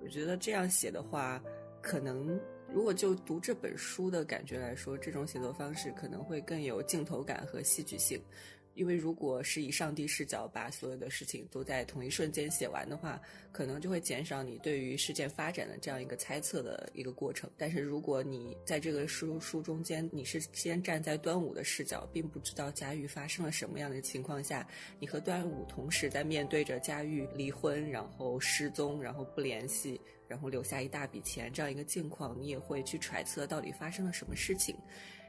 [0.00, 1.42] 我觉得这样写的话，
[1.80, 2.38] 可能
[2.72, 8.20] 如果就读这本书的感觉来说，这种写作方式可能会更有镜头感和戏剧性。
[8.76, 17.50] 因为如果是以上帝视角把所有的事情都在同一瞬间写完的话，可能就会减少你对于事件发展的这样一个猜测的一个过程。
[17.56, 24.66] 但是如果你在这个书书中间，你是先站在端午的视角，并不知道佳玉发生了什么样的情况下，
[25.00, 34.76] 你和端午同时在面对着佳玉离婚，然后失踪，然后不联系，然后留下一大笔钱这样一个境况，你也会去揣测到底发生了什么事情。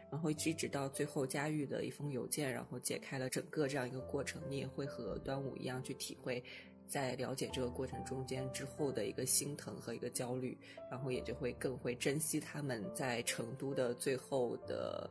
[0.10, 4.42] 然后一直到最后，佳玉的一封邮件，然后解开了整个这样一个过程。
[4.50, 6.44] 你也会和端午一样去体会，
[6.88, 10.58] 在了解这个过程中间之后的一个心疼和一个焦虑，
[10.90, 15.10] 然后也就会更会珍惜他们在成都的最后的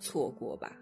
[0.00, 0.76] 错过吧。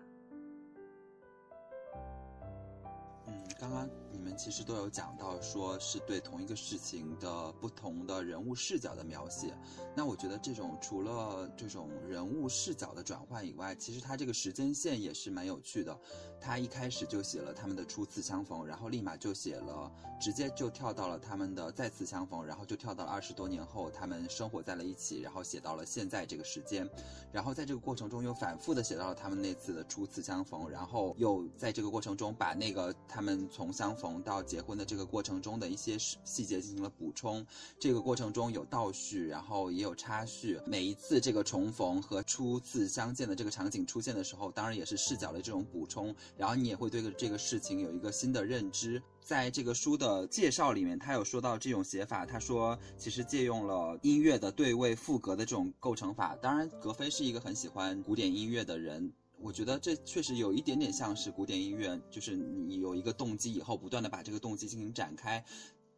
[3.26, 4.05] 嗯，刚刚。
[4.16, 9.54] 你们其实都有讲到，说是对同一个事情的不同的人物视角的描写。
[9.94, 15.94] 那我觉得这种除了这种人物视角的转换以外，其实它这个时间线也是蛮有趣的。
[16.40, 26.88] 他一开始就写了他们的初次相逢，然后立马就写了，直接就跳到了他们的再次相逢，然后就跳到了二十多年后他们生活在了一起，然后写到了现在这个时间。
[27.32, 34.05] 然后在这个过程中又反复的写到了他们那次的初次相逢，然后又在这个过程中把那个他们从相逢。
[34.22, 37.44] 到结婚的这个过程中的一些细节进行了补充，
[37.78, 40.60] 这个过程中有倒叙，然后也有插叙。
[40.66, 49.02] 每一次这个重逢和初次相见的这个场景出现的时候，当然也是视角的这种补充，然后你也会对这个事情有一个新的认知。
[49.20, 56.36] 在这个书的介绍里面，他有说到这种写法，他说其实借用了音乐的对位副格的这种构成法。
[56.40, 59.12] 当然，格非是一个很喜欢古典音乐的人。
[59.38, 65.44] 我觉得这确实有一点点像是古典音乐，就是你有一个动机以后，不断的把这个动机进行展开，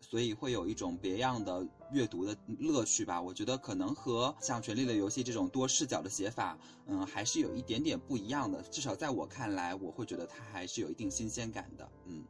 [0.00, 3.20] 所以会有一种别样的阅读的乐趣吧。
[3.22, 8.60] 我觉得可能和像《权力的游戏》这种多视角的写法，嗯，还是有一点点不一样的。
[8.62, 12.24] 至少在我看来，我会觉得它还是有一定新鲜感的，嗯。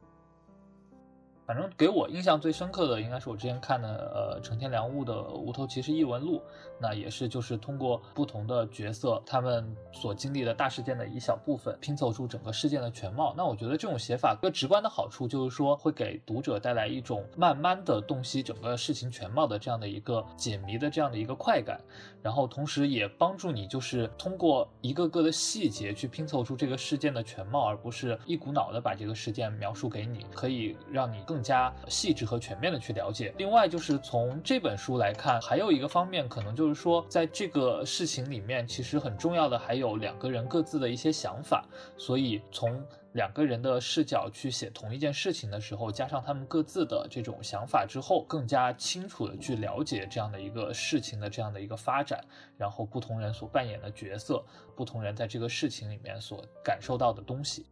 [1.46, 6.36] 反正给我印象最深刻的，应该是我之前看的，呃，成天良物的《无头骑士异闻录》，
[6.80, 13.34] 那也是就是通过不同的角色，他们所经历的大事件的一小部分，拼凑出整个事件的全貌。
[13.36, 21.80] 那我觉得这种写法，一个直观的好处就是说，会给读者带来一种慢慢的洞悉整个事情全貌的这样的一个解谜的这样的一个快感，
[22.22, 31.38] 然后同时也帮助你就是通过一个个的细节去拼凑出这个事件的全貌，而不是一股脑的把这个事件描述给你，可以让你更。
[31.48, 33.32] 加细致和全面的去了解。
[33.38, 41.66] 另外，就是从这本书来看，还有一个方面，可能就就是说，在这个事情里面，其实很重要的还有两个人各自的一些想法。
[41.96, 52.22] 所以，从两个人的视角去写同一件事情的时候，加上他们各自的这种想法之后，更加清楚的去了解这样的一个事情的这样的一个发展，
[52.58, 54.44] 然后不同人所扮演的角色，
[54.76, 57.64] 不同人在这个事情里面所感受到的东西。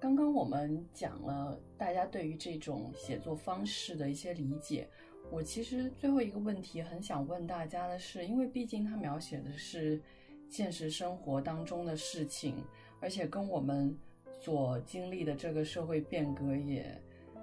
[0.00, 4.86] 刚刚我们讲了大家对于这种写作方式的一些理解，
[5.30, 10.00] 我其实最后一个问题很想问大家的是，因为毕竟它描写的是
[10.48, 12.64] 现实生活当中的事情，
[13.00, 13.96] 而且跟我们
[14.38, 17.00] 所经历的这个社会变革也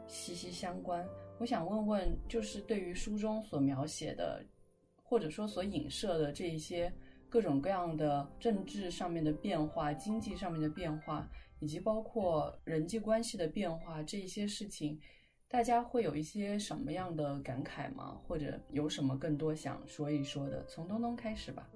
[0.07, 1.05] 息息相关。
[1.39, 4.45] 我想问问，就是对于书中所描写的，
[5.03, 6.93] 或者说所影射的这一些
[7.27, 11.29] 各种各样的政治上面的变化、经济上面的变化。
[11.63, 14.99] 以及包括人际关系的变化这一些事情，
[15.51, 18.17] 大家会有一些什么样的感慨吗？
[18.25, 20.65] 或者有什么更多想说一说的？
[20.65, 21.69] 从东东开始吧。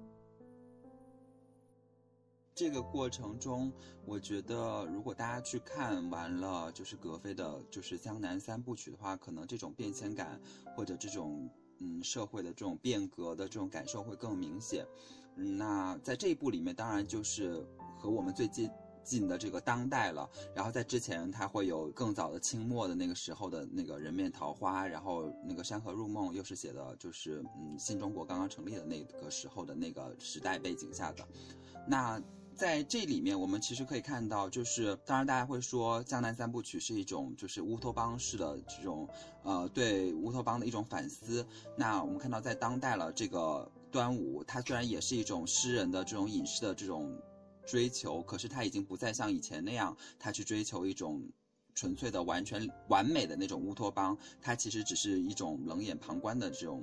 [2.54, 3.70] 这个过程中，
[4.06, 10.40] 我觉得如果大家去看完了就是格非的，就是江南三部曲的话，可能这种变迁感
[10.74, 11.46] 或者这种
[11.78, 14.86] 嗯社会的这种变革的这种感受会更明显。
[15.34, 17.62] 那在这一部里面，当然就是
[17.98, 18.70] 和我们最近。
[19.06, 31.24] 近的这个当代了，然后在之前它会有更早的清末的那个时候的那个人面桃花，然后那个山河入梦又是写的就是嗯新中国刚刚成立的那个时候的那个时代背景下的。
[31.86, 32.20] 那
[32.56, 39.08] 在这里面我们其实可以看到，就是当然大家会说江南三部曲是一种就是乌托邦式的这种
[39.44, 41.46] 呃对乌托邦的一种反思。
[41.76, 47.16] 那我们看到在当代了这个端午，它虽然也是一种诗人的这种隐士的这种。
[47.66, 51.22] 追求，可是他已经不再像以前那样，他去追求一种
[51.74, 54.16] 纯粹的、完全完美的那种乌托邦。
[54.40, 56.82] 他其实只是一种冷眼旁观的这种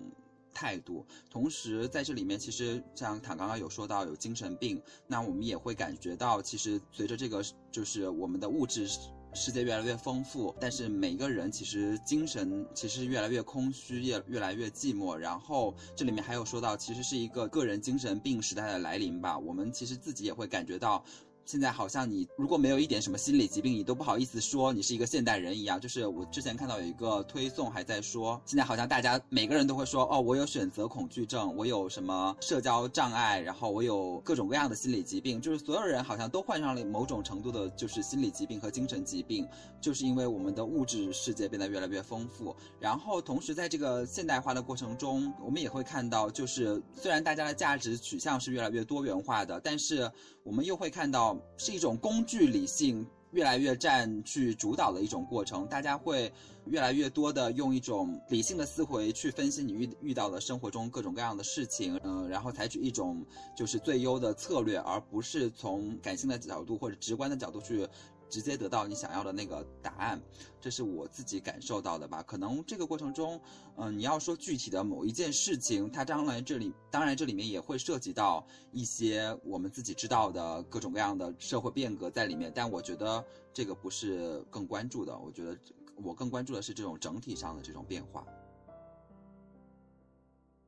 [0.54, 1.06] 态度。
[1.30, 8.88] 同时，在这里面，其实像坦刚刚有说到有精神病，那我们也会感觉到，其实随着这个就是我们的物质。
[9.34, 15.16] 世界越来越丰富，但是每个人其实精神其实越来越空虚，越越来越寂寞。
[15.16, 19.38] 然后这里面还有说到，其实是一个个人精神病时代的来临吧。
[19.38, 21.04] 我们其实自己也会感觉到。
[21.46, 25.80] 现在好像你如果没有一点什么心理疾病，你都不好意思说你是一个现代人一样。
[25.80, 35.42] 就是我之前看到有一个推送还在说，现在好像大家每个人都会说，哦，我有选择恐惧症，我有什么社交障碍，然后我有各种各样的心理疾病。
[35.42, 39.48] 就是所有人好像都患上了某种程度的，就是心理疾病和精神疾病，
[39.82, 42.56] 就是因为我们的物质世界变得越来越丰富。
[42.80, 50.10] 然后同时在这个现代化的过程中，我们也会看到，就是虽然大家的价值取向是越来越多元化的，但是。
[50.46, 56.32] 我们又会看到是一种工具理性越来越占据主导的一种过程，大家会
[56.66, 63.26] 越来越多的用一种理性的思维去分析你遇遇到的生活中各种各样的事情，嗯，然后采取一种
[63.56, 67.88] 就是最优的策略，而不是从感性的角度或者直观的角度去。
[68.34, 70.20] 直接得到你想要的那个答案，
[70.60, 72.24] 这是我自己感受到的吧。
[72.24, 73.40] 可能这个过程中，
[73.78, 82.52] 嗯，你要说具体的某一件事情，它当然这里当然这里面也会涉及到一些我们自己知道的各种各样的社会变革在里面。
[82.56, 83.24] 但我觉得
[83.54, 85.56] 这个不是更关注的，我觉得
[86.02, 88.26] 我更关注的是这种整体上的这种变化。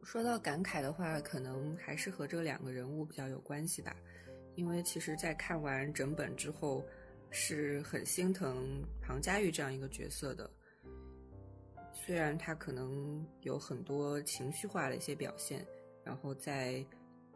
[0.03, 3.95] 说到感慨的话，可能还是和这两个人物比较有关系吧，
[4.53, 6.85] 因为其实，在看完整本之后。
[7.37, 10.49] 是很心疼庞佳玉这样一个角色的，
[11.91, 15.65] 虽然他可能有很多情绪化的一些表现，
[16.01, 16.83] 然后在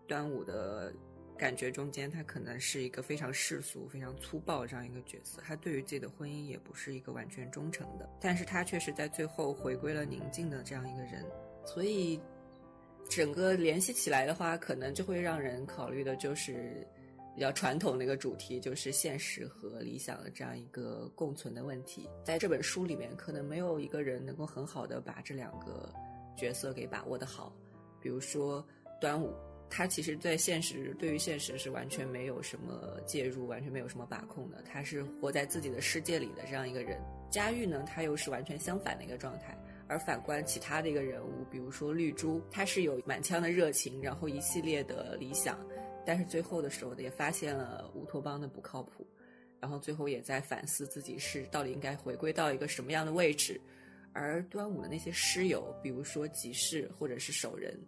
[0.08, 0.94] 端午的
[1.38, 11.26] 感觉中间，他可能是一个非常世俗、非常粗暴这样一个角色，他对于自己的婚姻也不是一个完全忠诚的，但是他却是在最后回归了宁静的这样一个人，
[11.66, 12.18] 所以
[13.10, 16.88] 整个联系起来的话，可能就会让人考虑的就是。
[17.40, 25.90] 比较传统的一个主题就是现实和理想的这样一个共存的问题，在这本书里面，可能没有一个人能够很好的把这两个
[26.36, 27.56] 角色给把握的好。
[28.02, 28.62] 比如说
[29.00, 29.34] 端午，
[29.70, 37.02] 他其实在现实对于现实是完全没有什么介入，完全没有什么把控的，他是活在自己的世界里的这样一个人。
[37.32, 39.58] 嘉玉呢，他又是完全相反的一个状态。
[39.88, 45.58] 而反观其他的一个人物，比如说绿珠，他是有满腔的热情，然后一系列的理想。
[46.10, 49.06] 但是最后的时候也发现了乌托邦的不靠谱，
[49.60, 53.62] 然后最后也在反思自己是到底应该回归到一个什么样的位置。
[54.12, 57.80] 而端午的那些诗友，比如说集市或者是守人，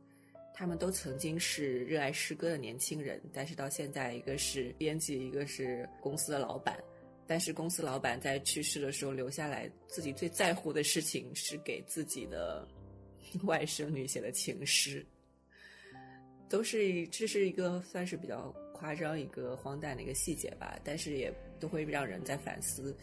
[0.53, 6.77] 他们都曾经是热爱诗歌的年轻人，但是到现在一个是编辑，一个是公司的老板。
[7.25, 12.67] 但是公司老板在去世的时候留下来自己最在乎的事情是给自己的
[13.45, 15.03] 外甥女写的情诗，
[16.51, 22.93] 都是这是一个算是比较夸张、一个荒诞的一个细节吧，但是也都会让人在反思，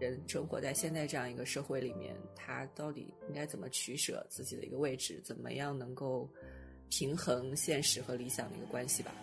[0.00, 6.26] 人生活在现在这样一个社会里面，他到底应该怎么取舍自己的一个位置，怎么样能够
[6.88, 9.14] 平衡现实和理想的一个关系吧。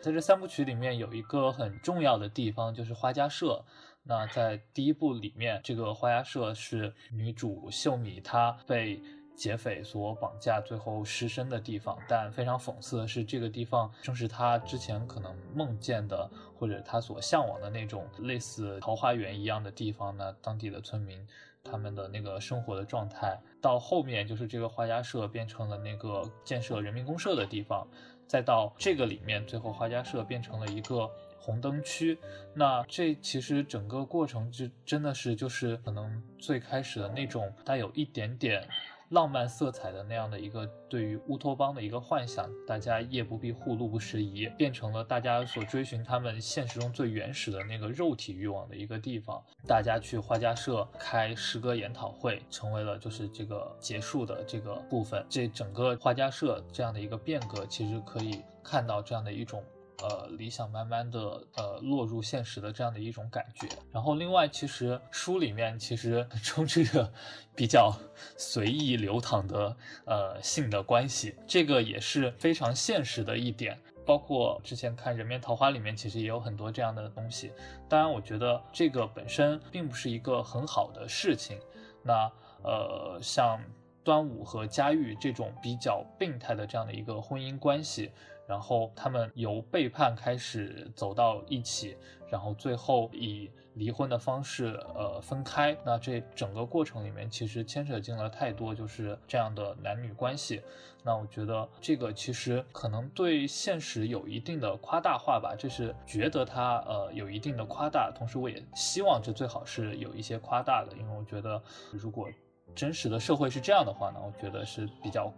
[0.00, 3.64] 在这三部曲里面，有一个很重要的地方，就是花家社。
[4.02, 9.00] 那在第一部里面，这个花家社是女主秀米她被
[9.34, 11.98] 劫匪所绑架，最后失身的地方。
[12.08, 20.34] 但非常讽刺的是，这个地方正是他之前可能梦见的，或者他所向往的那种类似桃花源一样的地方呢。
[20.40, 21.26] 当地的村民
[21.64, 27.86] 他们的那个生活的状态，到后面就是这个画家社变成了那个建设人民公社的地方。
[28.26, 32.18] 再到这个里面，最后画家社变成了一个红灯区。
[32.54, 38.66] 那这其实整个过程就真的是就是可能最开始的那种带有一点点。
[39.12, 49.42] 浪漫色彩的那样的一个对于乌托邦的一个幻想，大家夜不闭户，路不拾遗，变成了大家所追寻他们现实中最原始的那个肉体欲望的一个地方。
[49.68, 55.24] 大家去画家社开诗歌研讨会，成为了就是这个结束的这个部分。
[55.28, 59.62] 这整个画家社这样的一个变革，其实可以看到这样的一种。
[60.02, 61.20] 呃，理想慢慢的
[61.56, 63.68] 呃落入现实的这样的一种感觉。
[63.92, 67.12] 然后另外，其实书里面其实 充斥着
[67.54, 67.94] 比较
[68.36, 73.78] 随意流淌的呃性的关系，这个也是非常现实的一点。
[74.04, 77.52] 包括之前看《人面桃花》里面，其实也有很多这样的东西。
[77.88, 81.56] 当然，我觉得这个本身并不是一个很好的事情。
[82.02, 82.28] 那
[82.64, 83.60] 呃，像
[84.02, 88.10] 端午和佳玉这种比较病态的这样的一个婚姻关系。
[88.46, 91.96] 然后他们由背叛开始走到一起，
[92.30, 95.76] 然后最后以离婚的方式呃分开。
[95.84, 100.60] 那这整个过程里面其实牵扯进了太多就是这样的男女关系。
[101.04, 108.12] 那我觉得这个其实可能对现实有一定的夸大化吧，这是觉得它呃有一定的夸大。
[108.14, 111.62] 同时我也希望这最好是有一些夸大的，因为我觉得
[111.92, 112.28] 如果
[112.74, 115.32] 真实的社会是这样的话呢，我觉得是比较。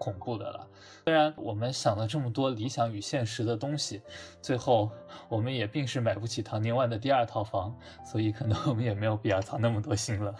[0.00, 0.66] 恐怖的了。
[1.04, 4.00] 虽然我们想了这么多理想与现实的东西，
[4.40, 4.90] 最后
[5.28, 10.34] 我们也并是买不起唐宁万的第二套房，所以可能我们也没有必要操那么多心了。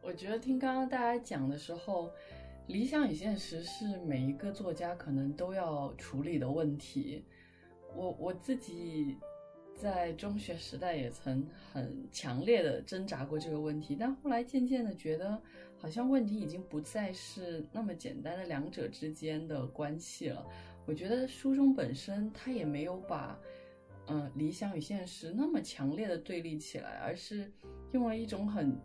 [0.00, 2.10] 我觉得听刚刚大家讲的时候，
[2.66, 7.24] 理想与现实是每一个作家可能都要处理的问题。
[7.94, 9.16] 我我自己
[9.80, 15.40] 在中学时代也曾很强烈的挣扎过这个问题，但后来渐渐的觉得。
[15.76, 20.46] 好像问题已经不再是那么简单的两者之间的关系了。
[20.86, 23.38] 我觉得书中本身它也没有把，
[24.06, 27.52] 嗯，理想与现实那么强烈的对立起来，而是
[27.92, 28.80] 用了一种很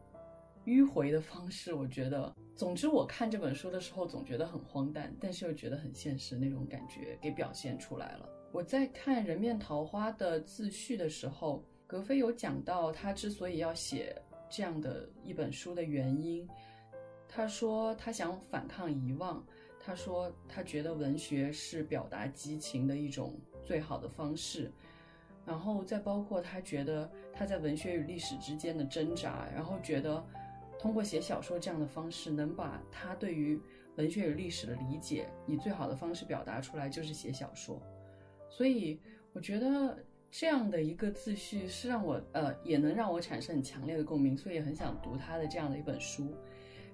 [0.65, 1.73] 迂回的方式。
[1.73, 8.29] 我觉得，总之我看这本书的时候总觉得很荒诞，但是又觉得很现实那种感觉给表现出来了。
[8.51, 14.19] 我在看《人面桃花》的自序的时候，格非有讲到他之所以要写
[14.49, 16.49] 这样的一本书的原因。
[17.27, 19.45] 他说他想反抗遗忘，
[19.79, 24.71] 他说他觉得文学是表达激情的一种最好的方式，
[25.45, 30.25] 然后再包括他觉得他在文学与历史之间的挣扎，然后觉得
[30.79, 33.61] 通过写小说这样的方式能把他对于
[33.95, 37.79] 文学与历史的理解以最好的方式表达出来，就是写小说。
[38.49, 38.99] 所以
[39.33, 39.97] 我觉得
[40.31, 46.35] 这样的一个自序是让我呃也能让我产生很强烈的共鸣，所以也很想读他的这样的一本书。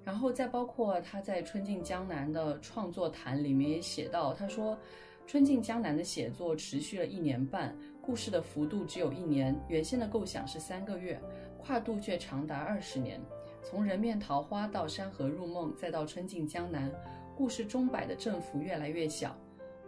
[0.04, 4.76] 然后再包括他在《春尽江南》的创作谈里面也写到，他说，
[5.26, 11.20] 《春尽江南》的写作持续了一年半，故事的幅度只有一年，原先的构想是三个月，
[11.58, 13.20] 跨度却长达二十年。
[13.64, 16.92] 从人面桃花到山河入梦，再到春尽江南，
[17.36, 19.36] 故事钟摆的振幅越来越小。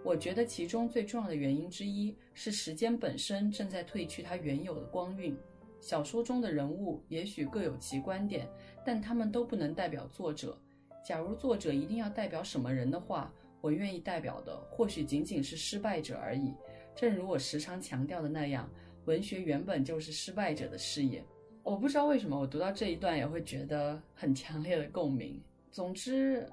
[0.08, 5.38] 我觉得其中最重要的原因之一是时间本身正在褪去它原有的光晕。
[5.82, 8.48] 小说中的人物也许各有其观点。
[8.86, 10.58] 但他们都不能代表作者。
[11.04, 16.54] 假如作者一定要代表什么人的话，我愿意代表的或许仅仅是失败者而已。
[16.96, 18.70] 正如我时常强调的那样，
[19.04, 21.22] 文学原本就是失败者的事业。
[21.64, 25.38] 我不知道为什么，我读到这一段也会觉得很强烈的共鸣。
[25.70, 26.50] 总之，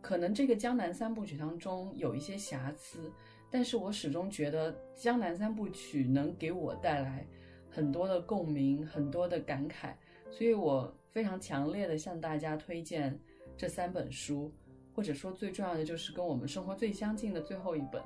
[0.00, 3.12] 可能这个江南三部曲当中有一些瑕疵，
[3.50, 7.26] 但是我始终觉得江南三部曲能给我带来
[7.70, 9.94] 很多的共鸣，很多的感慨，
[10.30, 10.94] 所以我。
[11.12, 13.18] 非常强烈的向大家推荐
[13.56, 14.48] 这三本书，
[14.94, 18.00] 或者说最重要的就是跟我们生活最相近的最后一本。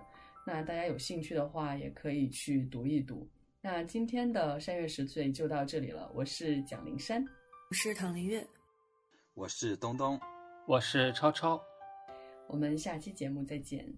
[0.47, 3.28] 那大家有兴趣的话，也可以去读一读。
[3.61, 7.22] 那今天的山月十岁就到这里了，我是蒋灵山，
[7.68, 8.42] 我是唐林月，
[9.34, 10.18] 我是东东，
[10.66, 11.61] 我是超超，
[12.47, 13.95] 我们下期节目再见。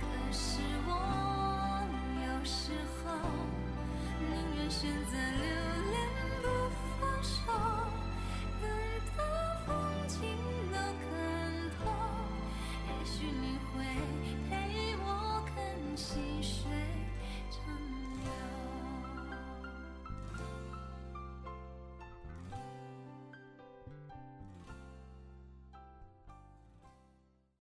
[0.00, 0.92] 可是我
[2.26, 2.72] 有时
[3.02, 3.12] 候
[4.20, 5.73] 宁愿选择留。